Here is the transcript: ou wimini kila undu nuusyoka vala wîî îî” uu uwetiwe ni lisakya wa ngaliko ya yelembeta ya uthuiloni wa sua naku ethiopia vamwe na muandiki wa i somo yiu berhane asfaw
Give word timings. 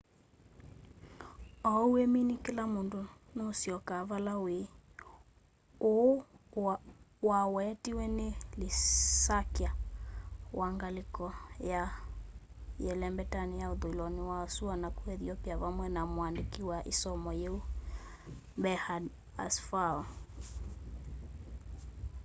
ou 1.71 1.83
wimini 1.95 2.35
kila 2.45 2.63
undu 2.79 3.01
nuusyoka 3.35 3.95
vala 4.09 4.33
wîî 4.43 4.63
îî” 4.65 4.67
uu 5.95 6.73
uwetiwe 7.49 8.05
ni 8.17 8.27
lisakya 8.59 9.71
wa 10.59 10.67
ngaliko 10.75 11.25
ya 11.71 11.81
yelembeta 12.85 13.41
ya 13.59 13.65
uthuiloni 13.73 14.21
wa 14.31 14.39
sua 14.55 14.73
naku 14.81 15.01
ethiopia 15.15 15.55
vamwe 15.63 15.85
na 15.95 16.01
muandiki 16.13 16.61
wa 16.69 16.77
i 16.91 16.93
somo 17.01 17.31
yiu 17.41 17.55
berhane 18.61 19.11
asfaw 19.45 19.95